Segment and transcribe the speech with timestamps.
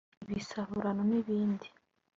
[0.31, 1.67] ibisahurano n’ibindi